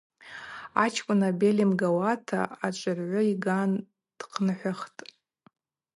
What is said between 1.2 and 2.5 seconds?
абель йымгауата,